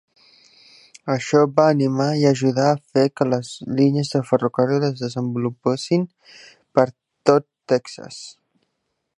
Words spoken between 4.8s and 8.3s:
es desenvolupessin per tot Texas.